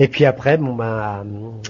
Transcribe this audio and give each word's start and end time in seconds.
Et 0.00 0.08
puis 0.08 0.24
après, 0.24 0.56
bon 0.56 0.74
bah, 0.74 1.24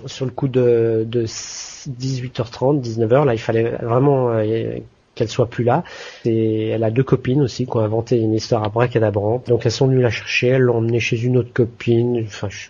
sur 0.07 0.25
le 0.25 0.31
coup 0.31 0.47
de, 0.47 1.05
de 1.07 1.25
18h30, 1.27 2.81
19h, 2.81 3.25
là, 3.27 3.35
il 3.35 3.39
fallait 3.39 3.71
vraiment 3.83 4.31
euh, 4.31 4.79
qu'elle 5.17 5.29
soit 5.29 5.51
plus 5.51 5.65
là. 5.65 5.83
Et 6.25 6.69
elle 6.69 6.85
a 6.85 6.93
deux 6.93 7.03
copines 7.03 7.43
aussi 7.43 7.67
qui 7.67 7.77
ont 7.77 7.81
inventé 7.81 8.19
une 8.19 8.33
histoire 8.33 8.63
à 8.63 8.69
bracadabrante. 8.69 9.49
Donc 9.49 9.67
elles 9.67 9.73
sont 9.73 9.89
venues 9.89 10.01
la 10.01 10.11
chercher, 10.11 10.47
elles 10.47 10.63
l'ont 10.63 10.77
emmenée 10.77 11.01
chez 11.01 11.21
une 11.21 11.37
autre 11.37 11.53
copine. 11.53 12.23
Enfin, 12.25 12.49
je, 12.49 12.69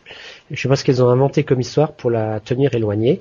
je 0.51 0.59
sais 0.59 0.69
pas 0.69 0.77
ce 0.77 0.83
qu'elles 0.83 1.03
ont 1.03 1.11
inventé 1.11 1.45
comme 1.45 1.61
histoire 1.61 1.93
pour 1.93 2.11
la 2.11 2.41
tenir 2.41 2.75
éloignée. 2.75 3.21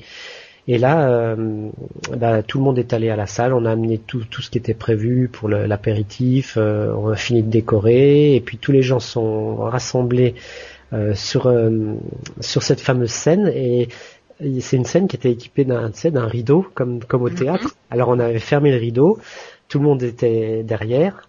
Et 0.69 0.77
là, 0.77 1.09
euh, 1.09 1.69
bah, 2.15 2.41
tout 2.43 2.59
le 2.59 2.63
monde 2.63 2.79
est 2.79 2.93
allé 2.93 3.09
à 3.09 3.17
la 3.17 3.25
salle. 3.25 3.53
On 3.53 3.65
a 3.65 3.71
amené 3.71 3.97
tout, 3.97 4.23
ce 4.39 4.49
qui 4.49 4.59
était 4.59 4.73
prévu 4.73 5.27
pour 5.27 5.49
l'apéritif. 5.49 6.55
Euh, 6.57 6.93
on 6.95 7.09
a 7.09 7.15
fini 7.15 7.43
de 7.43 7.49
décorer. 7.49 8.35
Et 8.35 8.39
puis 8.39 8.57
tous 8.57 8.71
les 8.71 8.83
gens 8.83 8.99
sont 8.99 9.55
rassemblés 9.55 10.35
sur 11.13 11.53
sur 12.39 12.63
cette 12.63 12.81
fameuse 12.81 13.11
scène. 13.11 13.51
Et 13.53 13.89
c'est 14.59 14.77
une 14.77 14.85
scène 14.85 15.07
qui 15.07 15.15
était 15.15 15.31
équipée 15.31 15.65
d'un 15.65 15.91
d'un 16.05 16.27
rideau 16.27 16.65
comme 16.73 17.03
comme 17.03 17.23
au 17.23 17.29
mhm. 17.29 17.35
théâtre. 17.35 17.75
Alors 17.89 18.09
on 18.09 18.19
avait 18.19 18.39
fermé 18.39 18.71
le 18.71 18.77
rideau. 18.77 19.19
Tout 19.67 19.79
le 19.79 19.85
monde 19.85 20.03
était 20.03 20.63
derrière. 20.63 21.27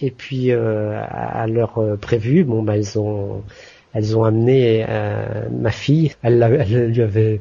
Et 0.00 0.10
puis 0.10 0.52
à 0.52 1.46
l'heure 1.46 1.80
prévue, 2.00 2.44
bon 2.44 2.62
bah 2.62 2.74
ont 2.96 3.42
elles 3.92 4.16
ont 4.16 4.24
amené 4.24 4.86
ma 5.50 5.70
fille. 5.70 6.12
Elle, 6.22 6.42
elle 6.42 6.88
lui 6.90 7.02
avait 7.02 7.40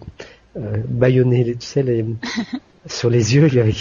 euh, 0.58 0.77
baïonner 0.88 1.55
tu 1.55 1.66
sais, 1.66 1.84
les, 1.84 2.05
sur 2.88 3.09
les 3.09 3.36
yeux, 3.36 3.48
lui 3.48 3.59
avait 3.59 3.73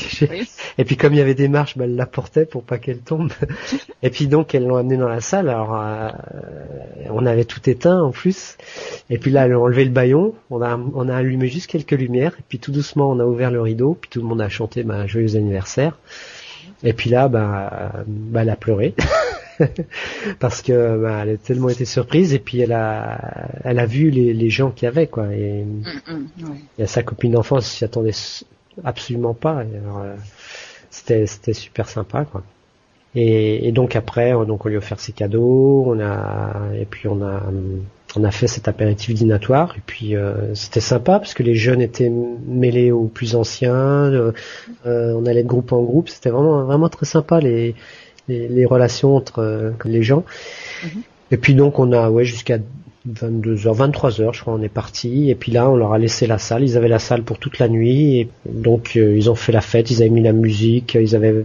Et 0.79 0.85
puis 0.85 0.97
comme 0.97 1.13
il 1.13 1.19
y 1.19 1.21
avait 1.21 1.35
des 1.35 1.49
marches, 1.49 1.77
bah, 1.77 1.85
elle 1.85 1.97
la 1.97 2.07
portait 2.07 2.47
pour 2.47 2.63
pas 2.63 2.79
qu'elle 2.79 2.99
tombe. 2.99 3.33
et 4.03 4.11
puis 4.11 4.27
donc 4.27 4.55
elles 4.55 4.67
l'ont 4.67 4.77
amenée 4.77 4.97
dans 4.97 5.09
la 5.09 5.21
salle. 5.21 5.49
Alors 5.49 5.77
euh, 5.77 6.11
on 7.11 7.27
avait 7.27 7.45
tout 7.45 7.69
éteint 7.69 8.01
en 8.01 8.11
plus. 8.11 8.57
Et 9.11 9.19
puis 9.19 9.31
là, 9.31 9.47
elle 9.47 9.53
a 9.53 9.61
enlevé 9.61 9.85
le 9.85 9.91
baillon. 9.91 10.35
On 10.51 10.63
a 10.63 10.77
on 10.77 11.09
a 11.09 11.17
allumé 11.17 11.49
juste 11.49 11.67
quelques 11.67 11.93
lumières. 11.93 12.35
Et 12.39 12.45
puis 12.49 12.59
tout 12.59 12.73
doucement, 12.73 13.11
on 13.11 13.21
a 13.21 13.25
ouvert 13.25 13.51
le 13.51 13.61
rideau. 13.61 13.97
Puis 14.01 14.11
tout 14.11 14.21
le 14.21 14.27
monde 14.27 14.41
a 14.41 14.49
chanté 14.49 14.83
bah, 14.83 15.07
joyeux 15.07 15.37
anniversaire. 15.37 15.99
Et 16.83 16.93
puis 16.93 17.11
là, 17.11 17.29
bah, 17.29 17.93
bah 18.07 18.43
elle 18.43 18.51
a 18.51 18.57
pleuré. 18.57 18.95
parce 20.41 20.63
que 20.63 20.99
bah, 20.99 21.21
elle 21.23 21.31
a 21.31 21.37
tellement 21.37 21.69
été 21.69 21.85
surprise 21.85 22.35
et 22.35 22.39
puis 22.39 22.61
elle 22.61 22.73
a 22.73 23.49
elle 23.65 23.79
a 23.79 23.87
vu 23.87 24.11
les, 24.11 24.33
les 24.33 24.51
gens 24.51 24.71
qu'il 24.71 24.87
y 24.87 24.89
avait 24.89 25.07
quoi. 25.07 25.33
Et 25.35 25.65
mm, 25.65 25.85
mm, 26.39 26.83
a 26.83 26.87
sa 26.87 27.03
copine 27.03 27.33
d'enfance 27.33 27.67
s'y 27.67 27.85
attendait 27.85 28.13
absolument 28.85 29.35
pas. 29.35 29.61
Euh, 29.61 30.15
c'était 30.91 31.27
c'était 31.27 31.55
super 31.55 31.89
sympa 31.89 32.25
quoi. 32.25 32.43
Et, 33.17 33.69
et, 33.69 33.73
donc 33.73 33.95
après 33.95 34.33
donc 34.33 34.67
on 34.67 34.69
lui 34.69 34.75
a 34.75 34.79
offert 34.79 34.99
ses 34.99 35.13
cadeaux 35.13 35.85
on 35.87 36.01
a 36.01 36.75
et 36.77 36.85
puis 36.85 37.07
on 37.07 37.23
a 37.23 37.43
on 38.17 38.25
a 38.25 38.31
fait 38.31 38.47
cet 38.47 38.69
apéritif 38.69 39.15
dînatoire. 39.15 39.75
Et 39.77 39.83
puis 39.85 40.17
euh, 40.17 40.55
c'était 40.55 40.81
sympa 40.81 41.19
parce 41.19 41.35
que 41.35 41.43
les 41.43 41.55
jeunes 41.55 41.81
étaient 41.81 42.11
mêlés 42.11 42.91
aux 42.91 43.07
plus 43.07 43.35
anciens 43.35 43.75
euh, 43.77 44.33
on 44.85 45.27
allait 45.27 45.43
de 45.43 45.49
groupe 45.49 45.73
en 45.73 45.83
groupe. 45.83 46.09
C'était 46.09 46.31
vraiment 46.31 46.65
vraiment 46.65 46.89
très 46.89 47.07
sympa 47.07 47.41
les 47.41 47.75
les, 48.29 48.65
relations 48.65 49.17
entre 49.17 49.41
euh, 49.41 49.71
les 49.85 50.03
gens. 50.03 50.25
Mhm. 50.83 51.03
Et 51.31 51.37
puis 51.37 51.55
donc 51.55 51.79
on 51.79 51.93
a 51.93 52.11
ouais 52.11 52.25
jusqu'à 52.25 52.59
22h, 53.09 53.77
23h 53.77 54.33
je 54.33 54.41
crois 54.41 54.55
on 54.55 54.63
est 54.63 54.69
parti 54.69 55.31
et 55.31 55.35
puis 55.35 55.53
là 55.53 55.69
on 55.69 55.77
leur 55.77 55.93
a 55.93 55.99
laissé 55.99 56.27
la 56.27 56.39
salle, 56.39 56.63
ils 56.63 56.77
avaient 56.77 56.89
la 56.89 56.99
salle 56.99 57.23
pour 57.23 57.39
toute 57.39 57.59
la 57.59 57.69
nuit 57.69 58.21
et 58.21 58.29
donc 58.47 58.93
euh, 58.97 59.17
ils 59.17 59.31
ont 59.31 59.35
fait 59.35 59.53
la 59.53 59.61
fête, 59.61 59.91
ils 59.91 60.03
avaient 60.03 60.11
mis 60.11 60.23
la 60.23 60.33
musique, 60.33 60.95
ils 60.95 61.15
avaient 61.15 61.45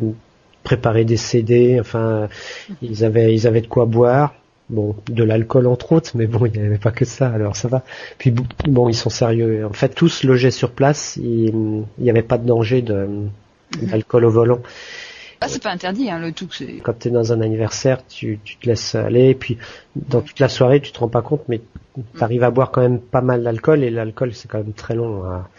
préparé 0.64 1.06
des 1.06 1.18
CD, 1.18 1.80
enfin 1.80 2.30
mhm. 2.70 2.76
ils 2.82 3.06
avaient 3.06 3.34
ils 3.34 3.48
avaient 3.48 3.62
de 3.62 3.68
quoi 3.68 3.86
boire. 3.86 4.34
Bon, 4.70 4.96
de 5.08 5.24
l'alcool 5.24 5.66
entre 5.66 5.94
autres, 5.94 6.12
mais 6.14 6.28
bon, 6.28 6.46
il 6.46 6.52
n'y 6.52 6.64
avait 6.64 6.78
pas 6.78 6.92
que 6.92 7.04
ça, 7.04 7.30
alors 7.30 7.56
ça 7.56 7.68
va. 7.68 7.82
Puis 8.20 8.32
bon, 8.68 8.88
ils 8.88 8.94
sont 8.94 9.10
sérieux. 9.10 9.66
En 9.66 9.74
fait, 9.74 9.90
tous 9.90 10.24
logeaient 10.24 10.52
sur 10.52 10.70
place, 10.70 11.18
il 11.18 11.86
n'y 11.98 12.10
avait 12.12 12.22
pas 12.22 12.38
de 12.38 12.46
danger 12.46 12.84
de 12.84 12.94
mhm. 12.94 13.30
d'alcool 13.82 14.26
au 14.26 14.30
volant. 14.30 14.60
Ah, 15.42 15.48
c'est 15.48 15.64
pas 15.64 15.72
interdit, 15.72 16.10
hein, 16.11 16.20
le 16.20 16.33
tout. 16.33 16.50
Quand 16.83 17.00
tu 17.00 17.08
es 17.08 17.11
dans 17.11 17.32
un 17.32 17.39
anniversaire, 17.39 18.05
tu, 18.05 18.39
tu 18.44 18.58
te 18.58 18.67
laisses 18.67 18.95
aller, 18.95 19.30
et 19.30 19.36
puis 19.36 19.58
dans 19.95 20.22
toute 20.22 20.39
la 20.39 20.50
soirée, 20.50 20.82
tu 20.82 20.92
te 20.92 21.00
rends 21.00 21.08
pas 21.08 21.22
compte, 21.22 21.44
mais 21.48 21.61
tu 21.95 22.23
arrives 22.23 22.44
à 22.44 22.52
boire 22.52 22.72
quand 22.72 22.82
même 22.82 23.00
pas 23.00 23.22
mal 23.22 23.44
d'alcool, 23.44 23.83
et 23.83 23.89
l'alcool, 23.89 24.33
c'est 24.33 24.50
quand 24.50 24.58
même 24.58 24.73
très 24.73 24.95
long 24.95 25.23
à, 25.23 25.50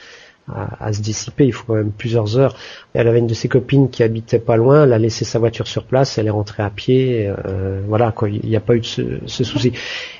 à, 0.52 0.84
à, 0.84 0.92
se 0.92 1.00
dissiper, 1.00 1.46
il 1.46 1.52
faut 1.52 1.64
quand 1.66 1.76
même 1.76 1.92
plusieurs 1.92 2.36
heures. 2.36 2.56
Elle 2.92 3.08
avait 3.08 3.20
une 3.20 3.26
de 3.26 3.34
ses 3.34 3.48
copines 3.48 3.88
qui 3.88 4.02
habitait 4.02 4.38
pas 4.38 4.56
loin, 4.56 4.84
elle 4.84 4.92
a 4.92 4.98
laissé 4.98 5.24
sa 5.24 5.38
voiture 5.38 5.66
sur 5.66 5.84
place, 5.84 6.18
elle 6.18 6.26
est 6.26 6.30
rentrée 6.30 6.62
à 6.62 6.70
pied, 6.70 7.32
euh, 7.46 7.80
voilà, 7.86 8.12
quoi, 8.12 8.28
il 8.28 8.46
n'y 8.46 8.56
a 8.56 8.60
pas 8.60 8.76
eu 8.76 8.80
de 8.80 8.86
ce, 8.86 9.02
ce, 9.24 9.44
souci. 9.44 9.72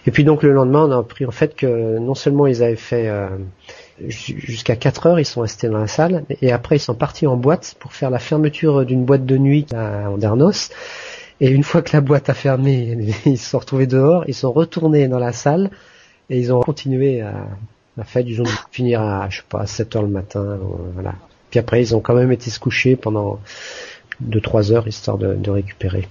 Et 0.06 0.10
puis 0.10 0.24
donc 0.24 0.42
le 0.42 0.52
lendemain, 0.52 0.86
on 0.86 0.90
a 0.90 0.98
appris 0.98 1.26
en 1.26 1.32
fait 1.32 1.54
que 1.54 1.98
non 1.98 2.14
seulement 2.14 2.46
ils 2.46 2.62
avaient 2.62 2.76
fait... 2.76 3.08
Euh, 3.08 3.28
jusqu'à 4.08 4.76
4 4.76 5.06
heures, 5.06 5.20
ils 5.20 5.24
sont 5.24 5.42
restés 5.42 5.68
dans 5.68 5.78
la 5.78 5.86
salle 5.86 6.24
et 6.40 6.52
après 6.52 6.76
ils 6.76 6.80
sont 6.80 6.94
partis 6.94 7.26
en 7.26 7.36
boîte 7.36 7.76
pour 7.78 7.92
faire 7.92 8.10
la 8.10 8.18
fermeture 8.18 8.84
d'une 8.84 9.04
boîte 9.04 9.26
de 9.26 9.36
nuit 9.36 9.66
à 9.74 10.10
Andernos. 10.10 10.70
Et 11.40 11.50
une 11.50 11.62
fois 11.62 11.82
que 11.82 11.90
la 11.92 12.00
boîte 12.00 12.28
a 12.28 12.34
fermé, 12.34 12.98
ils 13.26 13.38
se 13.38 13.50
sont 13.50 13.58
retrouvés 13.58 13.86
dehors, 13.86 14.24
ils 14.28 14.34
sont 14.34 14.52
retournés 14.52 15.08
dans 15.08 15.18
la 15.18 15.32
salle 15.32 15.70
et 16.28 16.38
ils 16.38 16.52
ont 16.52 16.60
continué 16.60 17.20
à 17.20 17.46
la 17.96 18.04
fête 18.04 18.26
du 18.26 18.34
jour 18.34 18.46
de 18.46 18.52
finir 18.70 19.00
à 19.00 19.28
je 19.30 19.38
sais 19.38 19.44
pas 19.48 19.66
7 19.66 19.96
heures 19.96 20.02
le 20.02 20.08
matin, 20.08 20.58
voilà. 20.94 21.14
Puis 21.50 21.58
après 21.58 21.82
ils 21.82 21.94
ont 21.94 22.00
quand 22.00 22.14
même 22.14 22.32
été 22.32 22.50
se 22.50 22.60
coucher 22.60 22.96
pendant 22.96 23.40
2-3 24.24 24.72
heures 24.72 24.88
histoire 24.88 25.18
de, 25.18 25.34
de 25.34 25.50
récupérer. 25.50 26.08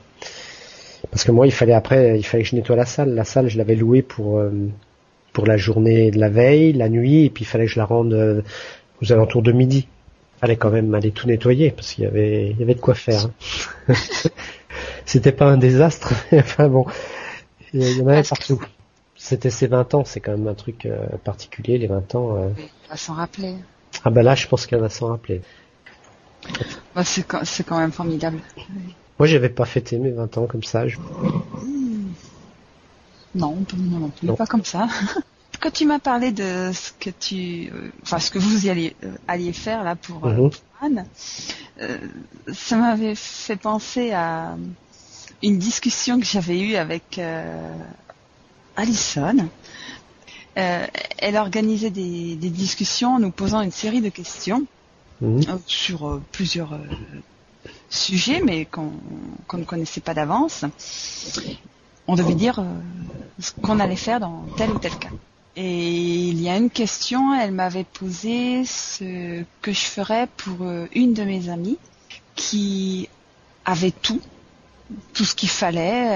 Parce 1.11 1.23
que 1.23 1.31
moi 1.31 1.47
il 1.47 1.51
fallait 1.51 1.73
après 1.73 2.19
il 2.19 2.23
fallait 2.23 2.43
que 2.43 2.49
je 2.49 2.55
nettoie 2.55 2.75
la 2.75 2.85
salle. 2.85 3.13
La 3.15 3.23
salle 3.23 3.49
je 3.49 3.57
l'avais 3.57 3.75
louée 3.75 4.01
pour 4.01 4.39
euh, 4.39 4.51
pour 5.33 5.45
la 5.45 5.57
journée 5.57 6.11
de 6.11 6.19
la 6.19 6.29
veille, 6.29 6.73
la 6.73 6.89
nuit, 6.89 7.25
et 7.25 7.29
puis 7.29 7.43
il 7.43 7.47
fallait 7.47 7.65
que 7.65 7.71
je 7.71 7.79
la 7.79 7.85
rende 7.85 8.13
euh, 8.13 8.41
aux 9.01 9.11
alentours 9.11 9.41
de 9.41 9.51
midi. 9.51 9.87
Il 10.37 10.39
fallait 10.39 10.55
quand 10.57 10.71
même 10.71 10.93
aller 10.93 11.11
tout 11.11 11.27
nettoyer 11.27 11.71
parce 11.71 11.93
qu'il 11.93 12.05
y 12.05 12.07
avait, 12.07 12.51
il 12.51 12.59
y 12.59 12.63
avait 12.63 12.75
de 12.75 12.79
quoi 12.79 12.95
faire. 12.95 13.27
Hein. 13.87 13.93
C'était 15.05 15.31
pas 15.31 15.45
un 15.45 15.57
désastre, 15.57 16.13
enfin 16.33 16.69
bon, 16.69 16.85
il 17.73 17.97
y 17.97 18.01
en 18.01 18.07
avait 18.07 18.23
partout. 18.23 18.61
C'était 19.15 19.49
ses 19.49 19.67
20 19.67 19.95
ans, 19.95 20.05
c'est 20.05 20.21
quand 20.21 20.31
même 20.31 20.47
un 20.47 20.53
truc 20.53 20.85
euh, 20.85 21.05
particulier, 21.23 21.77
les 21.77 21.87
20 21.87 22.15
ans. 22.15 22.37
Euh... 22.37 22.49
va 22.89 22.95
s'en 22.95 23.15
rappeler. 23.15 23.55
Ah 24.05 24.11
ben 24.11 24.23
là, 24.23 24.35
je 24.35 24.47
pense 24.47 24.65
qu'elle 24.65 24.79
va 24.79 24.89
s'en 24.89 25.07
rappeler. 25.07 25.41
Bah, 26.95 27.03
c'est 27.03 27.23
quand, 27.23 27.41
quand 27.67 27.79
même 27.79 27.91
formidable. 27.91 28.39
Moi, 29.19 29.27
j'avais 29.27 29.49
pas 29.49 29.65
fêté 29.65 29.97
mes 29.97 30.11
20 30.11 30.37
ans 30.37 30.45
comme 30.47 30.63
ça. 30.63 30.87
Je... 30.87 30.97
Non, 33.35 33.63
non, 33.77 33.99
non, 33.99 34.11
non, 34.23 34.35
pas 34.35 34.47
comme 34.47 34.65
ça. 34.65 34.87
Quand 35.61 35.71
tu 35.71 35.85
m'as 35.85 35.99
parlé 35.99 36.31
de 36.31 36.71
ce 36.73 36.91
que 36.99 37.09
tu, 37.09 37.69
euh, 37.73 37.89
enfin 38.03 38.19
ce 38.19 38.31
que 38.31 38.39
vous 38.39 38.65
y 38.65 38.69
alliez, 38.69 38.95
euh, 39.03 39.13
alliez 39.27 39.51
faire 39.51 39.83
là 39.83 39.95
pour, 39.95 40.25
euh, 40.25 40.33
mhm. 40.33 40.51
Anne, 40.81 41.05
ça 42.53 42.77
m'avait 42.77 43.15
fait 43.15 43.57
penser 43.57 44.11
à 44.13 44.55
une 45.43 45.57
discussion 45.57 46.19
que 46.19 46.25
j'avais 46.25 46.59
eue 46.59 46.75
avec 46.75 47.19
Alison. 48.77 49.49
elle 50.55 51.37
organisait 51.37 51.89
des, 51.89 52.35
des, 52.35 52.49
discussions 52.49 53.15
en 53.15 53.19
nous 53.19 53.31
posant 53.31 53.61
une 53.61 53.71
série 53.71 54.01
de 54.01 54.09
questions 54.09 54.65
mhm. 55.21 55.41
sur 55.67 56.21
plusieurs 56.31 56.79
sujets, 57.89 58.41
mais 58.41 58.65
qu'on 58.65 58.91
ne 59.53 59.63
connaissait 59.65 60.01
pas 60.01 60.13
d'avance 60.13 60.63
on 62.09 62.15
devait 62.15 62.33
dire 62.33 62.57
euh, 62.59 62.63
ce 63.39 63.51
qu'on 63.61 63.79
allait 63.79 63.95
faire 63.95 64.19
dans 64.19 64.45
tel 64.57 64.71
ou 64.71 64.79
tel 64.79 64.95
cas. 64.97 65.11
Et 65.55 66.29
il 66.29 66.41
y 66.41 66.49
a 66.49 66.57
une 66.57 66.71
question, 66.71 67.35
elle 67.35 67.51
m'avait 67.51 67.83
posé 67.83 68.65
ce 68.65 69.43
que 69.61 69.71
je 69.71 69.85
ferais 69.85 70.27
pour 70.37 70.63
euh, 70.65 70.87
une 70.93 71.13
de 71.13 71.23
mes 71.23 71.49
amies 71.49 71.77
qui 72.35 73.09
avait 73.63 73.91
tout, 73.91 74.21
tout 75.13 75.23
ce 75.23 75.35
qu'il 75.35 75.49
fallait. 75.49 76.07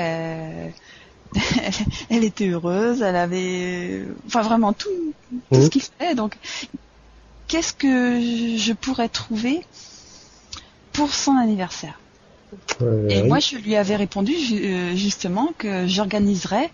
Euh, 0.65 0.69
elle 2.09 2.23
était 2.23 2.47
heureuse, 2.47 3.03
elle 3.03 3.15
avait, 3.15 4.03
enfin 4.25 4.41
vraiment 4.41 4.73
tout, 4.73 5.13
tout 5.51 5.61
ce 5.61 5.69
qu'il 5.69 5.81
fallait. 5.81 6.15
Donc, 6.15 6.37
qu'est-ce 7.47 7.73
que 7.73 8.57
je 8.57 8.73
pourrais 8.73 9.09
trouver 9.09 9.63
pour 10.91 11.13
son 11.13 11.33
anniversaire? 11.37 11.99
Et 13.09 13.23
moi, 13.23 13.39
je 13.39 13.57
lui 13.57 13.75
avais 13.75 13.95
répondu 13.95 14.33
euh, 14.33 14.95
justement 14.95 15.53
que 15.57 15.87
j'organiserais 15.87 16.71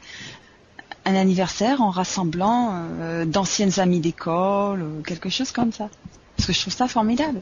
un 1.06 1.16
anniversaire 1.16 1.82
en 1.82 1.90
rassemblant 1.90 2.72
euh, 2.74 3.26
d'anciennes 3.26 3.80
amies 3.80 4.00
d'école, 4.00 4.82
ou 4.82 5.02
quelque 5.02 5.30
chose 5.30 5.52
comme 5.52 5.72
ça. 5.72 5.90
Parce 6.36 6.48
que 6.48 6.54
je 6.54 6.62
trouve 6.62 6.74
ça 6.74 6.88
formidable. 6.88 7.42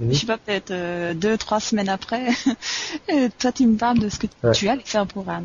Je 0.00 0.14
sais 0.14 0.26
pas, 0.26 0.38
peut-être 0.38 0.70
euh, 0.70 1.12
deux, 1.14 1.36
trois 1.36 1.58
semaines 1.58 1.88
après, 1.88 2.28
toi 3.38 3.52
tu 3.52 3.66
me 3.66 3.76
parles 3.76 3.98
de 3.98 4.08
ce 4.08 4.18
que 4.18 4.26
tu 4.54 4.68
allais 4.68 4.82
faire 4.84 5.06
pour 5.06 5.28
Anne. 5.28 5.44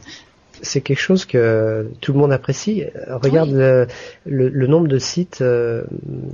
C'est 0.63 0.81
quelque 0.81 0.99
chose 0.99 1.25
que 1.25 1.89
tout 2.01 2.13
le 2.13 2.19
monde 2.19 2.31
apprécie. 2.31 2.85
Regarde 3.07 3.51
le, 4.25 4.67
nombre 4.67 4.87
de 4.87 4.97
sites, 4.97 5.41
euh, 5.41 5.83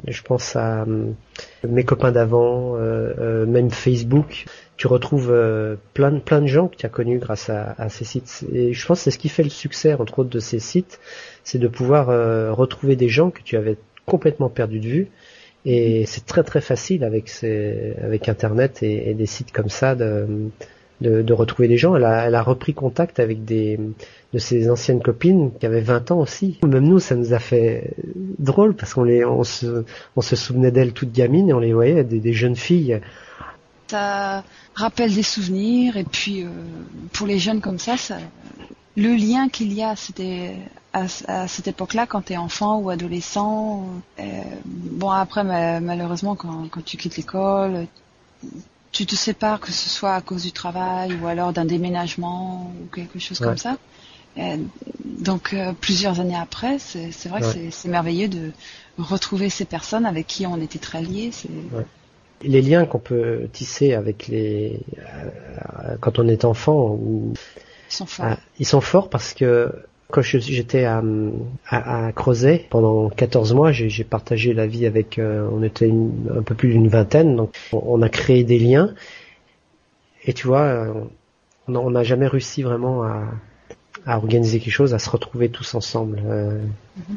je 0.08 0.22
pense 0.22 0.56
à 0.56 0.84
euh, 0.84 1.12
mes 1.68 1.84
copains 1.84 2.12
d'avant, 2.12 2.76
euh, 2.78 3.46
même 3.46 3.72
Facebook. 3.72 4.46
Tu 4.78 4.88
retrouves 4.88 5.36
plein, 5.94 6.20
plein 6.20 6.42
de 6.42 6.48
gens 6.48 6.70
que 6.70 6.78
tu 6.78 6.86
as 6.86 6.90
connus 6.90 7.20
grâce 7.20 7.50
à, 7.50 7.90
ces 7.90 8.06
sites. 8.06 8.46
Et 8.54 8.72
je 8.72 8.86
pense 8.86 9.00
que 9.00 9.04
c'est 9.06 9.12
ce 9.12 9.18
qui 9.18 9.28
fait 9.28 9.44
le 9.44 9.50
succès, 9.50 9.94
entre 9.96 10.20
autres, 10.20 10.30
de 10.30 10.40
ces 10.40 10.60
sites, 10.60 11.02
c'est 11.44 11.58
de 11.58 11.68
pouvoir 11.68 12.08
retrouver 12.56 12.96
des 12.96 13.10
gens 13.10 13.30
que 13.30 13.42
tu 13.42 13.58
avais 13.58 13.76
complètement 14.06 14.48
perdu 14.48 14.80
de 14.80 14.88
vue. 14.88 15.08
Et 15.66 16.06
c'est 16.06 16.26
très 16.26 16.44
très 16.44 16.62
facile 16.62 17.04
avec 17.04 17.28
ces, 17.28 17.94
avec 18.02 18.30
Internet 18.30 18.82
et, 18.82 19.10
et 19.10 19.14
des 19.14 19.26
sites 19.26 19.52
comme 19.52 19.68
ça 19.68 19.96
de, 19.96 20.50
de, 21.02 21.34
retrouver 21.34 21.68
des 21.68 21.78
gens. 21.78 21.96
Elle 21.96 22.06
a, 22.06 22.28
elle 22.28 22.36
a 22.36 22.44
repris 22.44 22.74
contact 22.74 23.20
avec 23.20 23.46
des 23.46 23.80
de 24.34 24.38
ses 24.38 24.70
anciennes 24.70 25.02
copines 25.02 25.52
qui 25.60 25.66
avaient 25.66 25.82
20 25.82 26.12
ans 26.12 26.20
aussi. 26.20 26.60
Même 26.64 26.88
nous, 26.88 27.00
ça 27.00 27.16
nous 27.16 27.34
a 27.34 27.40
fait 27.40 27.96
drôle 28.38 28.76
parce 28.76 28.94
qu'on 28.94 29.04
les, 29.04 29.26
on 29.26 29.44
se, 29.44 29.86
on 30.16 30.22
se 30.22 30.36
souvenait 30.36 30.72
d'elles 30.72 30.94
toutes 30.94 31.12
gamines 31.12 31.50
et 31.50 31.54
on 31.54 31.60
les 31.60 31.74
voyait 31.74 32.04
des, 32.04 32.20
des 32.20 32.34
jeunes 32.34 32.56
filles. 32.56 33.02
Ça 33.88 34.44
rappelle 34.76 35.14
des 35.16 35.24
souvenirs 35.24 35.98
et 35.98 36.04
puis 36.04 36.44
euh, 36.44 36.50
pour 37.12 37.26
les 37.26 37.40
jeunes 37.40 37.60
comme 37.60 37.80
ça, 37.80 37.98
ça 37.98 38.18
le 39.00 39.16
lien 39.16 39.50
qu'il 39.50 39.74
y 39.74 39.82
a, 39.82 39.96
c'était 39.96 40.56
à, 40.94 41.06
à, 41.28 41.48
cette 41.48 41.68
époque-là, 41.68 42.06
quand 42.06 42.24
tu 42.24 42.34
es 42.34 42.38
enfant 42.38 42.80
ou 42.80 42.90
adolescent. 42.90 43.86
Euh, 44.20 44.24
bon, 44.66 45.10
après, 45.10 45.44
malheureusement, 45.80 46.36
quand, 46.36 46.68
quand 46.70 46.84
tu 46.84 46.98
quittes 46.98 47.16
l'école, 47.18 47.88
tu 48.92 49.06
te 49.06 49.16
sépares, 49.16 49.60
que 49.60 49.72
ce 49.72 49.90
soit 49.90 50.16
à 50.16 50.22
cause 50.22 50.44
du 50.44 50.52
travail 50.52 51.16
ou 51.22 51.28
alors 51.28 51.54
d'un 51.54 51.66
déménagement 51.66 52.72
ou 52.82 52.88
quelque 52.94 53.20
chose 53.20 53.40
comme 53.40 53.58
ça. 53.58 53.78
donc 55.06 55.54
euh, 55.54 55.74
plusieurs 55.80 56.20
années 56.20 56.38
après, 56.38 56.80
c'est 56.80 57.28
vrai 57.28 57.42
que 57.42 57.70
c'est 57.72 57.90
merveilleux 57.90 58.28
de 58.28 58.52
retrouver 58.98 59.50
ces 59.50 59.66
personnes 59.66 60.06
avec 60.06 60.28
qui 60.28 60.46
on 60.46 60.60
était 60.62 60.80
très 60.80 61.02
liés. 61.02 61.32
Les 62.42 62.62
liens 62.62 62.86
qu'on 62.86 63.00
peut 63.00 63.50
tisser 63.52 63.94
avec 63.94 64.28
les 64.28 64.80
euh, 64.98 65.98
quand 66.00 66.20
on 66.20 66.28
est 66.30 66.46
enfant, 66.46 66.98
ils 67.90 67.94
sont 67.94 68.06
forts. 68.06 68.38
ils 68.60 68.66
sont 68.66 68.80
forts 68.80 69.10
parce 69.10 69.34
que 69.34 69.74
quand 70.12 70.22
j'étais 70.22 70.86
à, 70.86 71.04
à, 71.68 72.12
Creuset 72.14 72.66
pendant 72.70 73.10
14 73.10 73.54
mois, 73.54 73.72
j'ai 73.72 74.04
partagé 74.04 74.54
la 74.54 74.66
vie 74.66 74.86
avec, 74.88 75.20
euh, 75.20 75.48
on 75.52 75.62
était 75.62 75.92
un 76.36 76.42
peu 76.42 76.56
plus 76.56 76.70
d'une 76.70 76.88
vingtaine, 76.88 77.36
donc 77.36 77.56
on, 77.72 78.02
a 78.02 78.10
créé 78.10 78.44
des 78.44 78.58
liens. 78.58 78.96
Et 80.26 80.34
tu 80.34 80.48
vois, 80.48 80.64
euh, 80.64 80.94
on 81.68 81.92
n'a 81.92 82.04
jamais 82.04 82.28
réussi 82.28 82.64
vraiment 82.64 83.04
à, 83.04 83.24
à, 84.08 84.18
organiser 84.18 84.60
quelque 84.60 84.74
chose, 84.74 84.96
à 84.96 85.00
se 85.00 85.10
retrouver 85.12 85.50
tous 85.50 85.76
ensemble. 85.76 86.22
Euh. 86.26 86.60
Mm-hmm. 86.98 87.16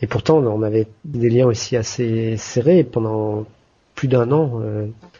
Et 0.00 0.06
pourtant, 0.06 0.38
on 0.38 0.62
avait 0.62 0.88
des 1.04 1.28
liens 1.28 1.46
aussi 1.46 1.76
assez 1.76 2.36
serrés 2.38 2.82
pendant 2.82 3.46
plus 3.94 4.08
d'un 4.08 4.32
an. 4.32 4.62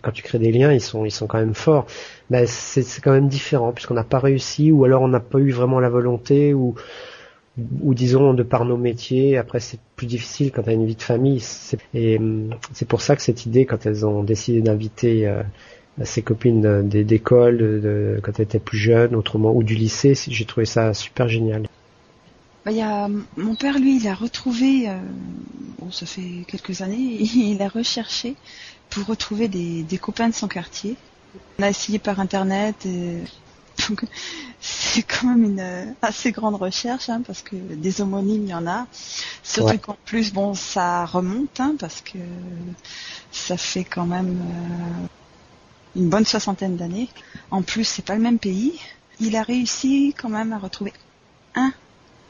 quand 0.01 0.13
tu 0.13 0.23
crées 0.23 0.39
des 0.39 0.51
liens, 0.53 0.73
ils 0.73 0.81
sont, 0.81 1.05
ils 1.05 1.11
sont 1.11 1.27
quand 1.27 1.39
même 1.39 1.55
forts 1.55 1.87
ben 2.33 2.47
c'est 2.47 3.03
quand 3.03 3.13
même 3.13 3.29
différent 3.29 3.73
puisqu'on 3.73 3.95
n'a 3.95 4.05
pas 4.05 4.19
réussi 4.19 4.73
ou 4.73 4.85
alors 4.85 5.03
on 5.03 5.09
n'a 5.09 5.21
pas 5.21 5.39
eu 5.39 5.51
vraiment 5.51 5.81
la 5.81 5.91
volonté 5.91 6.55
ou 6.55 6.75
disons 7.59 8.33
de 8.33 8.43
par 8.43 8.65
nos 8.65 8.79
métiers. 8.79 9.37
Après 9.37 9.61
c'est 9.61 9.79
plus 9.97 10.07
difficile 10.07 10.51
quand 10.51 10.63
tu 10.63 10.71
as 10.71 10.73
une 10.73 10.87
vie 10.87 10.97
de 10.97 11.03
famille. 11.03 11.45
Et 11.93 12.17
hum, 12.19 12.55
c'est 12.73 12.89
pour 12.89 13.03
ça 13.03 13.15
que 13.17 13.23
cette 13.23 13.45
idée 13.45 13.67
quand 13.67 13.85
elles 13.85 14.07
ont 14.07 14.25
décidé 14.25 14.63
d'inviter 14.63 15.29
euh, 15.29 15.43
ses 16.05 16.23
copines 16.23 16.89
d'école 16.89 17.59
quand 18.23 18.33
elles 18.39 18.45
étaient 18.45 18.59
plus 18.59 18.79
jeunes 18.79 19.15
autrement 19.15 19.53
ou 19.55 19.63
du 19.63 19.75
lycée, 19.75 20.15
j'ai 20.15 20.47
trouvé 20.47 20.65
ça 20.65 20.95
super 20.95 21.29
génial. 21.29 21.67
Bah, 22.65 22.73
y 22.73 22.81
a, 22.81 23.09
mon 23.37 23.55
père, 23.55 23.79
lui, 23.79 23.97
il 23.97 24.07
a 24.09 24.15
retrouvé, 24.15 24.89
euh, 24.89 24.99
bon, 25.79 25.91
ça 25.91 26.07
fait 26.07 26.45
quelques 26.47 26.81
années, 26.83 27.19
il 27.21 27.61
a 27.63 27.69
recherché 27.69 28.37
pour 28.91 29.07
retrouver 29.07 29.49
des, 29.49 29.83
des 29.83 29.99
copains 29.99 30.29
de 30.29 30.35
son 30.35 30.49
quartier 30.49 30.97
on 31.59 31.63
a 31.63 31.71
essayé 31.71 31.99
par 31.99 32.21
internet 32.21 32.87
et 32.87 33.23
donc 33.89 34.05
c'est 34.61 35.03
quand 35.03 35.29
même 35.29 35.45
une 35.45 35.95
assez 36.03 36.31
grande 36.31 36.57
recherche 36.57 37.09
hein, 37.09 37.23
parce 37.27 37.43
que 37.43 37.57
des 37.57 38.01
homonymes 38.01 38.45
il 38.45 38.51
y 38.51 38.55
en 38.55 38.67
a. 38.67 38.87
Surtout 39.43 39.79
qu'en 39.79 39.97
plus 40.05 40.33
bon 40.33 40.55
ça 40.55 41.07
remonte 41.07 41.59
hein, 41.61 41.75
parce 41.79 42.01
que 42.01 42.19
ça 43.31 43.57
fait 43.57 43.85
quand 43.85 44.07
même 44.07 44.41
euh, 44.41 45.07
une 45.97 46.09
bonne 46.09 46.27
soixantaine 46.27 46.77
d'années. 46.77 47.09
En 47.51 47.63
plus 47.63 47.85
c'est 47.85 48.05
pas 48.05 48.15
le 48.15 48.23
même 48.23 48.39
pays. 48.39 48.79
Il 49.21 49.37
a 49.37 49.43
réussi 49.43 50.15
quand 50.19 50.29
même 50.29 50.53
à 50.53 50.59
retrouver 50.59 50.93
un 51.55 51.73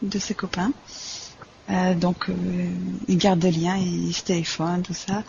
de 0.03 0.19
ses 0.19 0.35
copains. 0.35 0.73
Euh, 1.71 1.95
donc 1.95 2.29
euh, 2.29 2.33
il 3.09 3.19
garde 3.19 3.39
des 3.39 3.53
liens, 3.53 3.77
il 3.77 4.13
se 4.13 4.23
téléphone, 4.23 4.83
tout 4.83 4.95
ça. 4.95 5.23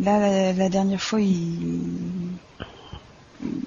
Là 0.00 0.52
la 0.52 0.68
dernière 0.68 1.00
fois 1.00 1.20
il 1.20 1.80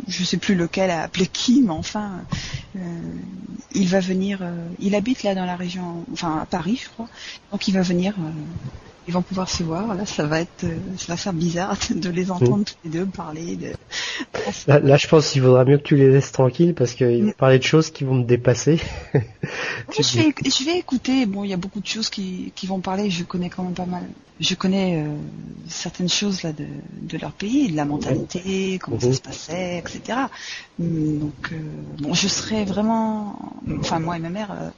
je 0.08 0.24
sais 0.26 0.38
plus 0.38 0.56
lequel 0.56 0.90
a 0.90 1.04
appelé 1.04 1.28
qui, 1.28 1.62
mais 1.62 1.72
enfin, 1.72 2.26
euh, 2.76 2.80
il 3.74 3.88
va 3.88 4.02
venir. 4.02 4.42
Il 4.80 4.96
habite 4.96 5.24
là 5.24 5.34
dans 5.34 5.46
la 5.46 5.56
région, 5.56 6.06
enfin 6.12 6.40
à 6.42 6.46
Paris, 6.46 6.82
je 6.84 6.90
crois. 6.90 7.08
Donc 7.52 7.70
il 7.70 7.74
va 7.74 7.82
venir 7.82 8.14
ils 9.08 9.14
vont 9.14 9.22
pouvoir 9.22 9.50
se 9.50 9.64
voir. 9.64 9.96
Là, 9.96 10.06
ça 10.06 10.26
va 10.26 10.42
être, 10.42 10.64
euh, 10.64 10.78
ça 10.98 11.14
va 11.14 11.18
faire 11.18 11.34
bizarre 11.34 11.78
de 11.96 12.10
les 12.10 12.26
mm. 12.26 12.32
entendre 12.32 12.66
tous 12.66 12.76
les 12.86 12.92
deux 12.92 13.06
parler. 13.06 13.56
De... 13.56 13.74
Là, 14.68 14.98
je 14.98 15.08
pense 15.08 15.30
qu'il 15.30 15.42
vaudra 15.42 15.66
mieux 15.66 15.78
que 15.78 15.84
tu 15.84 15.96
les 15.96 16.10
laisses 16.10 16.32
tranquilles 16.32 16.74
parce 16.74 16.94
qu'ils 16.94 17.24
vont 17.24 17.30
mm. 17.30 17.34
parler 17.34 17.58
de 17.58 17.64
choses 17.64 17.90
qui 17.90 18.04
vont 18.04 18.22
te 18.22 18.28
dépasser. 18.28 18.80
je, 19.14 20.18
vais, 20.18 20.34
je 20.46 20.66
vais 20.66 20.78
écouter. 20.78 21.26
Bon, 21.26 21.44
il 21.44 21.50
y 21.50 21.54
a 21.54 21.58
beaucoup 21.58 21.80
de 21.80 21.88
choses 21.88 22.10
qui, 22.10 22.52
qui 22.56 22.68
vont 22.68 22.80
parler. 22.80 23.10
Je 23.10 23.24
connais 23.24 23.50
quand 23.50 23.64
même 23.64 23.74
pas 23.74 23.86
mal. 23.86 24.04
Je 24.40 24.56
connais 24.56 25.04
euh, 25.04 25.16
certaines 25.68 26.10
choses 26.10 26.42
là 26.42 26.52
de, 26.52 26.66
de 27.02 27.18
leur 27.20 27.32
pays, 27.32 27.72
de 27.72 27.78
la 27.78 27.86
mentalité, 27.86 28.80
comment 28.82 29.00
ça 29.00 29.08
mm-hmm. 29.08 29.14
se 29.14 29.22
passait, 29.22 29.78
etc. 29.78 30.20
Mm, 30.80 31.20
donc, 31.20 31.50
euh, 31.52 31.58
bon, 32.00 32.14
je 32.16 32.28
serais 32.28 32.66
vraiment, 32.66 33.54
enfin 33.80 34.00
moi 34.00 34.18
et 34.18 34.20
ma 34.20 34.30
mère, 34.30 34.72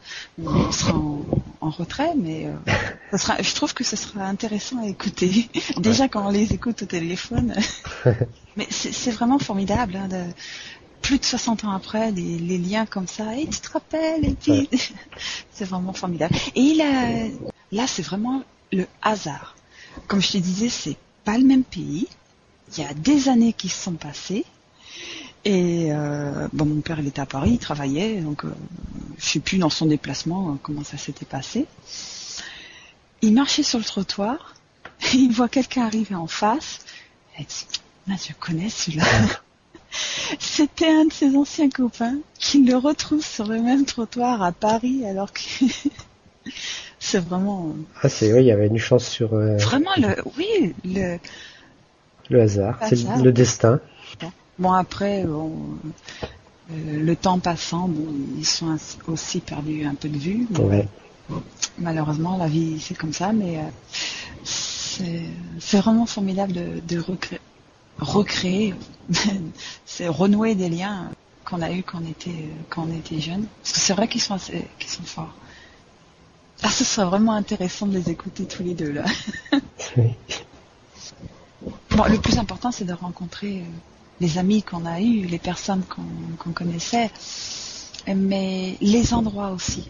on 0.43 0.69
sera 0.71 0.95
en, 0.95 1.21
en 1.63 1.69
retrait, 1.69 2.13
mais 2.15 2.47
ça 3.11 3.17
sera, 3.17 3.41
je 3.41 3.53
trouve 3.55 3.73
que 3.73 3.83
ce 3.83 3.95
sera 3.95 4.25
intéressant 4.25 4.81
à 4.83 4.87
écouter. 4.87 5.49
Déjà 5.77 6.07
quand 6.07 6.27
on 6.27 6.29
les 6.29 6.53
écoute 6.53 6.83
au 6.83 6.85
téléphone. 6.85 7.55
Mais 8.55 8.67
c'est 8.69 9.09
vraiment 9.09 9.39
formidable. 9.39 9.95
Hein, 9.95 10.07
de, 10.07 10.25
plus 11.03 11.19
de 11.19 11.25
60 11.25 11.65
ans 11.65 11.71
après, 11.71 12.11
les, 12.11 12.57
liens 12.57 12.87
comme 12.87 13.07
ça. 13.07 13.37
Et 13.37 13.45
tu 13.45 13.59
te 13.59 13.71
rappelles 13.71 14.25
et 14.25 14.33
puis 14.33 14.69
c'est 15.51 15.65
vraiment 15.65 15.93
formidable. 15.93 16.35
Et 16.55 16.61
il 16.61 16.81
a, 16.81 17.27
là, 17.71 17.85
c'est 17.85 18.01
vraiment 18.01 18.41
le 18.71 18.87
hasard. 19.03 19.55
Comme 20.07 20.21
je 20.21 20.31
te 20.31 20.37
disais, 20.37 20.69
c'est 20.69 20.97
pas 21.23 21.37
le 21.37 21.43
même 21.45 21.63
pays. 21.63 22.07
Il 22.75 22.83
y 22.83 22.87
a 22.87 22.93
des 22.93 23.29
années 23.29 23.53
qui 23.53 23.69
se 23.69 23.83
sont 23.83 23.93
passées. 23.93 24.45
Et 25.45 25.89
euh, 25.91 26.47
bon, 26.53 26.65
mon 26.65 26.81
père, 26.81 26.99
il 26.99 27.07
était 27.07 27.21
à 27.21 27.25
Paris, 27.25 27.51
il 27.53 27.59
travaillait, 27.59 28.21
donc 28.21 28.45
euh, 28.45 28.53
je 29.17 29.25
sais 29.25 29.39
plus 29.39 29.57
dans 29.57 29.69
son 29.69 29.87
déplacement 29.87 30.51
euh, 30.51 30.53
comment 30.61 30.83
ça 30.83 30.97
s'était 30.97 31.25
passé 31.25 31.67
il 33.23 33.33
marchait 33.33 33.63
sur 33.63 33.79
le 33.79 33.85
trottoir, 33.85 34.53
et 35.01 35.17
il 35.17 35.31
voit 35.31 35.49
quelqu'un 35.49 35.85
arriver 35.85 36.13
en 36.13 36.27
face, 36.27 36.79
il 37.39 37.45
dit, 37.45 37.65
je 38.07 38.33
connais 38.39 38.69
celui-là. 38.69 39.05
C'était 40.39 40.89
un 40.89 41.05
de 41.05 41.13
ses 41.13 41.35
anciens 41.35 41.69
copains 41.69 42.17
qui 42.37 42.63
le 42.63 42.75
retrouve 42.75 43.23
sur 43.23 43.47
le 43.47 43.61
même 43.61 43.85
trottoir 43.85 44.41
à 44.41 44.51
Paris 44.51 45.05
alors 45.05 45.31
que 45.31 45.41
c'est 46.99 47.19
vraiment. 47.19 47.75
Ah 48.01 48.09
c'est 48.09 48.33
oui, 48.33 48.41
il 48.41 48.47
y 48.47 48.51
avait 48.51 48.67
une 48.67 48.79
chance 48.79 49.07
sur. 49.07 49.33
Euh, 49.35 49.55
vraiment 49.57 49.91
le, 49.97 50.15
oui 50.37 50.73
le. 50.83 51.17
Le 52.29 52.41
hasard, 52.41 52.79
c'est 52.89 53.03
le 53.21 53.31
destin. 53.31 53.79
Bon 54.59 54.71
après, 54.71 55.25
euh, 55.25 55.47
le 56.69 57.15
temps 57.15 57.39
passant, 57.39 57.87
bon, 57.87 58.07
ils 58.37 58.45
sont 58.45 58.77
aussi 59.07 59.39
perdus 59.39 59.85
un 59.85 59.95
peu 59.95 60.09
de 60.09 60.17
vue. 60.17 60.47
Ouais 60.59 60.87
malheureusement, 61.77 62.37
la 62.37 62.47
vie, 62.47 62.79
c'est 62.79 62.95
comme 62.95 63.13
ça, 63.13 63.33
mais 63.33 63.59
euh, 63.59 63.61
c'est 65.59 65.79
vraiment 65.79 66.05
formidable 66.05 66.53
de, 66.85 66.99
recréer, 66.99 67.41
recréer 67.99 68.75
c'est 69.85 70.07
renouer 70.07 70.55
des 70.55 70.69
liens 70.69 71.09
qu'on 71.45 71.61
a 71.61 71.71
eu 71.71 71.83
quand 71.83 71.99
on 72.01 72.09
était 72.09 72.49
quand 72.69 72.87
on 72.89 72.97
était 72.97 73.19
jeune. 73.19 73.45
Parce 73.61 73.73
que 73.73 73.79
c'est 73.79 73.93
vrai 73.93 74.07
qu'ils 74.07 74.21
sont 74.21 74.35
assez, 74.35 74.67
sont 74.85 75.03
forts. 75.03 75.33
Ah, 76.61 76.69
ce 76.69 76.85
serait 76.85 77.05
vraiment 77.05 77.33
intéressant 77.33 77.87
de 77.87 77.97
les 77.97 78.09
écouter 78.09 78.45
tous 78.45 78.63
les 78.63 78.73
deux 78.73 78.91
là. 78.91 79.03
bon, 81.91 82.03
le 82.05 82.17
plus 82.19 82.37
important, 82.37 82.71
c'est 82.71 82.85
de 82.85 82.93
rencontrer 82.93 83.59
euh, 83.59 83.65
les 84.23 84.37
amis 84.37 84.63
qu'on 84.63 84.85
a 84.85 85.01
eus, 85.01 85.25
les 85.27 85.37
personnes 85.37 85.83
qu'on 85.83 86.53
connaissait, 86.53 87.11
mais 88.07 88.77
les 88.79 89.13
endroits 89.13 89.51
aussi. 89.51 89.89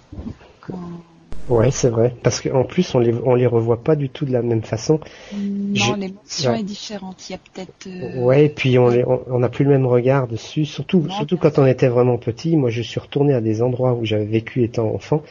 Ouais, 1.49 1.71
c'est 1.71 1.89
vrai. 1.89 2.15
Parce 2.23 2.39
qu'en 2.39 2.63
plus, 2.63 2.95
on 2.95 2.99
les, 2.99 3.13
on 3.13 3.35
les 3.35 3.47
revoit 3.47 3.83
pas 3.83 3.95
du 3.95 4.09
tout 4.09 4.25
de 4.25 4.31
la 4.31 4.41
même 4.41 4.63
façon. 4.63 4.99
Non, 5.33 5.95
l'émotion 5.95 6.53
est 6.53 6.63
différente. 6.63 7.29
Il 7.29 7.33
y 7.33 7.35
a 7.35 7.37
peut-être. 7.37 7.87
Euh, 7.87 8.21
ouais, 8.21 8.45
et 8.45 8.49
puis 8.49 8.79
on 8.79 8.89
n'a 8.89 9.05
on, 9.07 9.49
plus 9.49 9.65
le 9.65 9.71
même 9.71 9.85
regard 9.85 10.27
dessus. 10.27 10.65
Surtout, 10.65 11.05
surtout 11.09 11.37
quand 11.37 11.59
on 11.59 11.65
était 11.65 11.89
vraiment 11.89 12.17
petit. 12.17 12.55
Moi, 12.55 12.69
je 12.69 12.81
suis 12.81 12.99
retourné 12.99 13.33
à 13.33 13.41
des 13.41 13.61
endroits 13.61 13.93
où 13.93 14.05
j'avais 14.05 14.25
vécu 14.25 14.63
étant 14.63 14.93
enfant, 14.93 15.21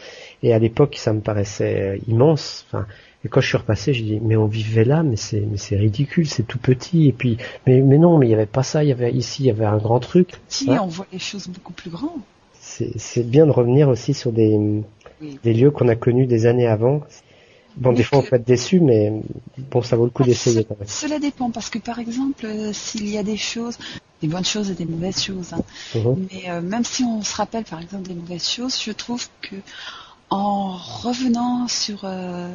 et 0.42 0.52
à 0.52 0.58
l'époque, 0.58 0.96
ça 0.98 1.12
me 1.12 1.20
paraissait 1.20 1.80
euh, 1.80 1.98
immense. 2.08 2.66
Enfin, 2.68 2.86
et 3.24 3.28
quand 3.28 3.40
je 3.40 3.48
suis 3.48 3.56
repassé, 3.58 3.94
j'ai 3.94 4.02
dit 4.02 4.20
mais 4.20 4.36
on 4.36 4.46
vivait 4.46 4.84
là, 4.84 5.02
mais 5.02 5.16
c'est 5.16 5.40
mais 5.40 5.56
c'est 5.56 5.76
ridicule, 5.76 6.28
c'est 6.28 6.42
tout 6.42 6.58
petit. 6.58 7.08
Et 7.08 7.12
puis 7.12 7.38
mais 7.66 7.80
mais 7.80 7.96
non, 7.96 8.18
mais 8.18 8.26
il 8.26 8.30
y 8.30 8.34
avait 8.34 8.46
pas 8.46 8.62
ça. 8.62 8.84
Il 8.84 8.88
y 8.88 8.92
avait 8.92 9.12
ici, 9.12 9.44
il 9.44 9.46
y 9.46 9.50
avait 9.50 9.64
un 9.64 9.78
grand 9.78 10.00
truc. 10.00 10.30
Si, 10.48 10.68
on 10.68 10.86
voit 10.86 11.06
les 11.12 11.18
choses 11.18 11.48
beaucoup 11.48 11.72
plus 11.72 11.90
grandes. 11.90 12.20
C'est 12.60 12.92
c'est 12.98 13.22
bien 13.22 13.46
de 13.46 13.50
revenir 13.50 13.88
aussi 13.88 14.12
sur 14.12 14.32
des 14.32 14.58
des 15.42 15.54
lieux 15.54 15.70
qu'on 15.70 15.88
a 15.88 15.96
connus 15.96 16.26
des 16.26 16.46
années 16.46 16.66
avant. 16.66 17.02
Bon, 17.76 17.92
des 17.92 18.02
fois 18.02 18.18
on 18.18 18.22
peut 18.22 18.36
être 18.36 18.44
déçu, 18.44 18.80
mais 18.80 19.10
bon, 19.70 19.82
ça 19.82 19.96
vaut 19.96 20.04
le 20.04 20.10
coup 20.10 20.24
d'essayer. 20.24 20.66
Cela 20.86 21.18
dépend, 21.18 21.50
parce 21.50 21.70
que 21.70 21.78
par 21.78 21.98
exemple, 21.98 22.44
euh, 22.44 22.70
s'il 22.72 23.08
y 23.08 23.16
a 23.16 23.22
des 23.22 23.38
choses, 23.38 23.78
des 24.20 24.28
bonnes 24.28 24.44
choses 24.44 24.70
et 24.70 24.74
des 24.74 24.84
mauvaises 24.84 25.22
choses, 25.22 25.54
hein, 25.54 25.62
mhm. 25.94 26.26
mais 26.30 26.50
euh, 26.50 26.60
même 26.60 26.84
si 26.84 27.02
on 27.02 27.22
se 27.22 27.34
rappelle 27.34 27.64
par 27.64 27.80
exemple 27.80 28.08
des 28.08 28.14
mauvaises 28.14 28.46
choses, 28.46 28.78
je 28.80 28.92
trouve 28.92 29.26
que 29.40 29.56
en 30.28 30.76
revenant 30.76 31.66
sur 31.66 32.00
euh, 32.04 32.54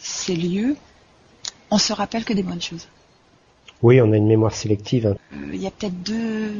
ces 0.00 0.34
lieux, 0.34 0.76
on 1.70 1.78
se 1.78 1.92
rappelle 1.92 2.24
que 2.24 2.32
des 2.32 2.42
bonnes 2.42 2.62
choses. 2.62 2.88
Oui, 3.80 4.00
on 4.00 4.12
a 4.12 4.16
une 4.16 4.26
mémoire 4.26 4.52
sélective. 4.52 5.06
Euh, 5.06 5.36
il 5.52 5.62
y 5.62 5.66
a 5.66 5.70
peut-être 5.70 6.02
deux, 6.02 6.52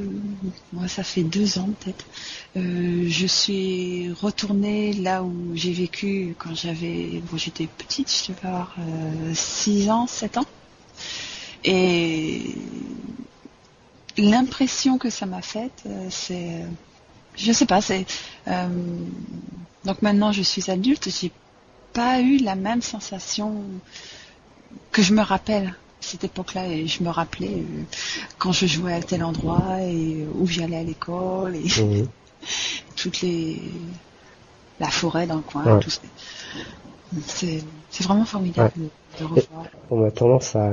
moi 0.72 0.86
ça 0.86 1.02
fait 1.02 1.24
deux 1.24 1.58
ans 1.58 1.68
peut-être. 1.80 2.06
Euh, 2.56 3.06
je 3.08 3.26
suis 3.26 4.12
retournée 4.12 4.92
là 4.92 5.24
où 5.24 5.34
j'ai 5.54 5.72
vécu 5.72 6.36
quand 6.38 6.54
j'avais, 6.54 7.20
bon 7.28 7.36
j'étais 7.36 7.66
petite, 7.66 8.08
je 8.08 8.32
devais 8.32 8.46
avoir 8.46 8.76
euh, 8.78 9.34
6 9.34 9.90
ans, 9.90 10.06
7 10.06 10.38
ans. 10.38 10.46
Et 11.64 12.54
l'impression 14.16 14.96
que 14.96 15.10
ça 15.10 15.26
m'a 15.26 15.42
faite, 15.42 15.82
euh, 15.86 16.06
c'est, 16.10 16.64
je 17.34 17.50
sais 17.52 17.66
pas, 17.66 17.80
c'est, 17.80 18.06
donc 19.84 20.02
maintenant 20.02 20.30
je 20.30 20.42
suis 20.42 20.70
adulte, 20.70 21.08
j'ai 21.20 21.32
pas 21.92 22.20
eu 22.20 22.36
la 22.38 22.54
même 22.54 22.82
sensation 22.82 23.64
que 24.92 25.02
je 25.02 25.12
me 25.14 25.22
rappelle 25.22 25.74
cette 26.00 26.24
époque-là 26.24 26.66
et 26.68 26.86
je 26.86 27.02
me 27.02 27.10
rappelais 27.10 27.58
euh, 27.58 27.82
quand 28.38 28.52
je 28.52 28.66
jouais 28.66 28.94
à 28.94 29.02
tel 29.02 29.22
endroit 29.24 29.80
et 29.82 30.26
où 30.34 30.46
j'allais 30.46 30.76
à 30.76 30.82
l'école 30.82 31.56
et 31.56 31.82
mhm. 31.82 32.08
toutes 32.96 33.20
les 33.20 33.60
la 34.80 34.88
forêt 34.88 35.26
dans 35.26 35.36
le 35.36 35.42
coin 35.42 35.78
tout 35.80 35.90
c'est 37.26 37.64
c'est 37.90 38.04
vraiment 38.04 38.24
formidable 38.24 38.72
de, 39.18 39.24
revoir. 39.24 39.64
on 39.90 40.04
a 40.04 40.10
tendance 40.10 40.54
à 40.54 40.72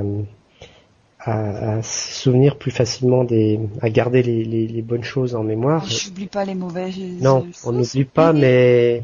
à, 1.26 1.82
se 1.82 2.22
souvenir 2.22 2.56
plus 2.56 2.70
facilement 2.70 3.24
des, 3.24 3.58
à 3.82 3.90
garder 3.90 4.22
les, 4.22 4.44
les, 4.44 4.68
les 4.68 4.82
bonnes 4.82 5.02
choses 5.02 5.34
en 5.34 5.42
mémoire. 5.42 5.84
Je 5.84 6.08
n'oublie 6.08 6.26
pas 6.26 6.44
les 6.44 6.54
mauvaises. 6.54 6.96
Non, 7.20 7.46
on 7.64 7.72
n'oublie 7.72 8.04
pas, 8.04 8.32
mais 8.32 9.02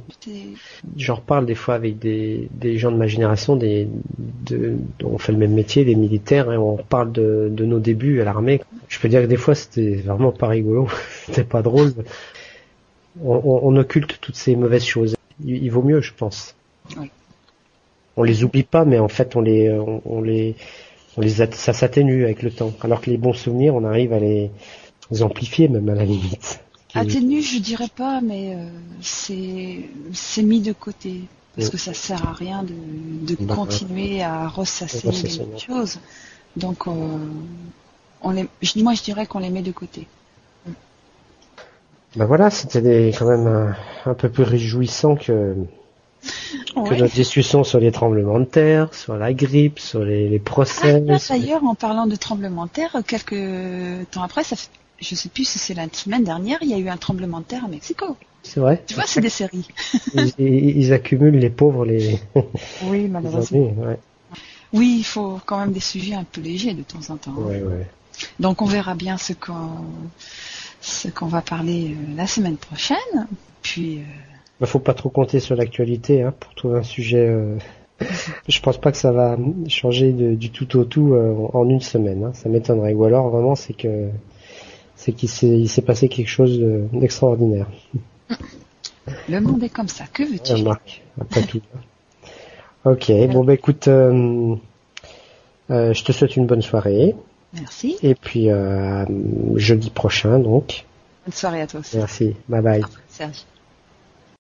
j'en 0.97 1.17
reparle 1.17 1.47
des 1.47 1.57
fois 1.57 1.75
avec 1.75 1.99
des, 1.99 2.49
des 2.53 2.79
gens 2.79 2.93
de 2.93 2.97
ma 2.97 3.09
génération, 3.09 3.57
des, 3.57 3.89
de, 4.47 4.77
on 5.03 5.19
fait 5.19 5.33
le 5.33 5.39
même 5.39 5.53
métier, 5.53 5.85
des 5.85 5.97
militaires, 5.97 6.53
et 6.53 6.57
on 6.57 6.77
parle 6.77 7.11
de, 7.11 7.49
de 7.51 7.65
nos 7.65 7.81
débuts 7.81 8.21
à 8.21 8.25
l'armée. 8.25 8.61
Je 8.89 9.01
peux 9.01 9.09
dire 9.09 9.23
que 9.23 9.27
des 9.27 9.37
fois 9.37 9.57
c'était 9.57 9.97
vraiment 9.97 10.33
pas 10.33 10.47
rigolo, 10.47 10.89
c'était 11.27 11.45
pas 11.45 11.63
drôle. 11.63 11.93
On, 13.23 13.61
on, 13.65 13.77
occulte 13.77 14.19
toutes 14.21 14.37
ces 14.37 14.55
mauvaises 14.57 14.85
choses. 14.85 15.17
Il, 15.45 15.69
vaut 15.71 15.83
mieux, 15.83 16.01
je 16.01 16.15
pense. 16.15 16.55
Oui. 16.97 17.11
On 18.17 18.23
les 18.23 18.45
oublie 18.45 18.63
pas, 18.63 18.85
mais 18.85 18.99
en 18.99 19.09
fait 19.09 19.37
on 19.37 19.41
les, 19.41 19.71
on 20.05 20.23
les 20.23 20.55
on 21.17 21.21
les 21.21 21.31
ça 21.31 21.73
s'atténue 21.73 22.25
avec 22.25 22.43
le 22.43 22.51
temps. 22.51 22.73
Alors 22.83 23.01
que 23.01 23.11
les 23.11 23.19
bons 23.19 23.33
souvenirs, 23.33 23.75
on 23.75 23.85
arrive 23.85 24.13
à 24.13 24.19
les, 24.19 24.51
amplifier 25.21 25.69
même 25.69 25.89
à 25.89 25.95
la 25.95 26.05
limite. 26.05 26.61
Atténue, 26.95 27.43
je 27.43 27.59
dirais 27.59 27.89
pas, 27.95 28.21
mais 28.21 28.55
euh, 28.55 28.69
c'est 29.01 29.89
c'est 30.13 30.43
mis 30.43 30.61
de 30.61 30.73
côté 30.73 31.23
parce 31.57 31.71
que 31.71 31.79
ça 31.79 31.95
sert 31.95 32.27
à 32.27 32.33
rien 32.33 32.63
de, 32.63 33.35
de 33.35 33.47
continuer 33.47 34.23
à 34.23 34.49
ressasser 34.49 35.11
les 35.11 35.59
choses. 35.59 35.99
Donc 36.57 36.87
euh, 36.87 36.93
on 38.23 38.31
les, 38.31 38.49
moi 38.77 38.95
je 38.95 39.03
dirais 39.03 39.27
qu'on 39.27 39.39
les 39.39 39.51
met 39.51 39.63
de 39.63 39.73
côté. 39.73 40.07
Ben 42.15 42.27
voilà, 42.27 42.51
c'était 42.51 43.11
quand 43.19 43.27
même 43.27 43.47
un, 43.47 43.75
un, 44.05 44.15
peu 44.15 44.29
plus 44.29 44.43
réjouissant 44.43 45.17
que 45.17 45.57
que 46.75 46.95
notre 46.95 47.15
discussion 47.15 47.65
sur 47.65 47.81
les 47.81 47.93
tremblements 47.93 48.41
de 48.41 48.45
terre, 48.45 48.93
sur 48.95 49.17
la 49.17 49.33
grippe, 49.33 49.79
sur 49.79 50.05
les, 50.05 50.29
les 50.29 50.39
procès. 50.39 51.03
Ah, 51.09 51.17
D'ailleurs, 51.29 51.65
en 51.65 51.75
parlant 51.75 52.07
de 52.07 52.17
tremblements 52.17 52.67
de 52.67 52.71
terre, 52.71 52.97
quelques 53.07 54.11
temps 54.11 54.23
après, 54.23 54.45
ça 54.45 54.57
fait, 54.57 54.69
je 55.01 55.15
sais 55.15 55.29
plus 55.29 55.45
si 55.45 55.59
c'est 55.59 55.75
la 55.75 55.87
semaine 55.93 56.25
dernière, 56.25 56.59
il 56.63 56.69
y 56.69 56.75
a 56.75 56.79
eu 56.79 56.89
un 56.89 56.97
tremblement 56.97 57.41
de 57.41 57.45
terre 57.45 57.65
à 57.65 57.69
Mexico. 57.69 58.17
C'est 58.43 58.61
vrai. 58.61 58.83
Tu 58.87 58.95
vois, 58.95 59.05
c'est 59.07 59.21
des 59.21 59.29
séries. 59.29 59.67
ils, 60.39 60.93
accumulent 60.93 61.39
les 61.39 61.51
pauvres, 61.51 61.85
les. 61.85 62.19
Oui, 62.85 63.09
malheureusement. 63.09 63.73
Oui, 64.73 64.97
il 64.99 65.05
faut 65.05 65.39
quand 65.45 65.59
même 65.59 65.73
des 65.73 65.81
sujets 65.81 66.15
un 66.15 66.25
peu 66.25 66.41
légers 66.41 66.75
de 66.75 66.83
temps 66.83 67.13
en 67.13 67.17
temps. 67.17 67.37
Donc 68.41 68.63
on 68.63 68.67
verra 68.67 68.95
bien 68.95 69.19
ce 69.19 69.33
qu'on 69.33 69.85
ce 70.81 71.09
qu'on 71.09 71.27
va 71.27 71.43
parler 71.43 71.95
euh, 71.95 72.17
la 72.17 72.27
semaine 72.27 72.57
prochaine. 72.57 73.27
Puis. 73.63 73.99
Euh, 73.99 74.03
bah, 74.61 74.67
faut 74.67 74.79
pas 74.79 74.95
trop 74.95 75.09
compter 75.09 75.41
sur 75.41 75.57
l'actualité 75.57 76.23
hein, 76.23 76.33
pour 76.39 76.55
trouver 76.55 76.79
un 76.79 76.83
sujet. 76.83 77.27
Euh... 77.29 77.57
je 78.49 78.61
pense 78.61 78.79
pas 78.79 78.91
que 78.91 78.99
ça 78.99 79.13
va 79.13 79.37
changer 79.69 80.13
du 80.13 80.51
tout 80.51 80.79
au 80.79 80.85
tout 80.85 81.15
euh, 81.15 81.35
en 81.53 81.69
une 81.69 81.81
semaine. 81.81 82.25
Hein. 82.25 82.33
Ça 82.35 82.49
m'étonnerait. 82.49 82.95
Ou 82.95 83.05
alors 83.05 83.29
vraiment 83.31 83.55
c'est 83.55 83.75
que 83.75 84.09
c'est 84.97 85.13
qu'il 85.13 85.29
s'est 85.69 85.83
passé 85.83 86.09
quelque 86.09 86.29
chose 86.29 86.61
d'extraordinaire. 86.93 87.67
Le 89.29 89.41
monde 89.41 89.63
est 89.65 89.69
comme 89.69 89.89
ça. 89.89 90.05
Que 90.13 90.23
veux-tu 90.23 90.63
Marc, 90.63 91.03
après 91.21 91.43
tout. 91.43 91.61
Ok. 92.85 93.13
Bon 93.31 93.45
bah 93.45 93.55
écoute, 93.55 93.87
euh, 93.87 94.57
euh, 95.71 95.93
je 95.93 96.03
te 96.03 96.11
souhaite 96.11 96.37
une 96.37 96.47
bonne 96.47 96.63
soirée. 96.63 97.15
Merci. 97.55 97.97
Et 98.03 98.17
puis 98.17 98.49
jeudi 99.55 99.91
prochain 99.91 100.41
donc. 100.41 100.85
Bonne 101.25 101.33
soirée 101.33 101.61
à 101.61 101.69
toi 101.69 101.79
aussi. 101.79 101.97
Merci. 101.97 102.35
Bye 102.49 102.61
bye. 102.63 102.83
Serge. 103.09 103.45